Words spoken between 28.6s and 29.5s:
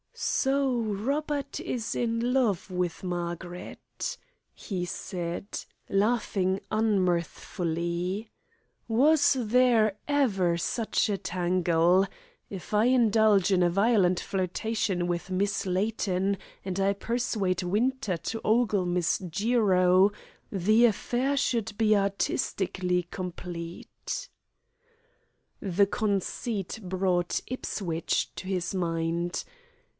mind.